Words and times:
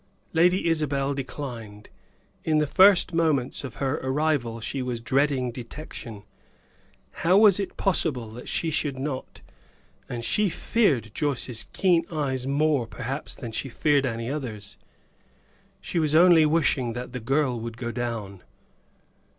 Lady 0.33 0.67
Isabel 0.67 1.13
declined. 1.13 1.87
In 2.43 2.57
the 2.57 2.65
first 2.65 3.13
moments 3.13 3.63
of 3.63 3.75
her 3.75 3.97
arrival 4.01 4.59
she 4.59 4.81
was 4.81 4.99
dreading 4.99 5.51
detection 5.51 6.23
how 7.21 7.37
was 7.37 7.59
it 7.59 7.77
possible 7.77 8.31
that 8.31 8.49
she 8.49 8.71
should 8.71 8.97
not 8.97 9.41
and 10.09 10.25
she 10.25 10.49
feared 10.49 11.11
Joyce's 11.13 11.67
keen 11.71 12.03
eyes 12.11 12.47
more, 12.47 12.87
perhaps 12.87 13.35
than 13.35 13.51
she 13.51 13.69
feared 13.69 14.07
any 14.07 14.27
others. 14.27 14.75
She 15.81 15.99
was 15.99 16.15
only 16.15 16.47
wishing 16.47 16.93
that 16.93 17.13
the 17.13 17.19
girl 17.19 17.59
would 17.59 17.77
go 17.77 17.91
down. 17.91 18.41